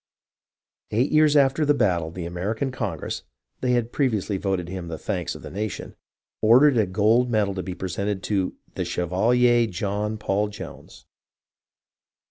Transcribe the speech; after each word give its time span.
Eight 0.89 1.11
years 1.11 1.37
after 1.37 1.63
the 1.63 1.75
battle 1.75 2.09
the 2.09 2.25
American 2.25 2.71
Congress 2.71 3.21
(they 3.59 3.73
had 3.73 3.93
previ 3.93 4.15
ously 4.17 4.37
voted 4.37 4.67
him 4.67 4.87
the 4.87 4.97
thanks 4.97 5.35
of 5.35 5.43
the 5.43 5.51
nation) 5.51 5.95
ordered 6.41 6.75
a 6.75 6.87
gold 6.87 7.29
medal 7.29 7.53
to 7.53 7.61
be 7.61 7.75
presented 7.75 8.23
to 8.23 8.55
"the 8.73 8.83
Chevalier 8.83 9.67
John 9.67 10.17
Paul 10.17 10.47
Jones." 10.47 11.05